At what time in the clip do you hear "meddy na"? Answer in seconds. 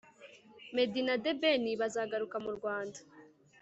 0.75-1.15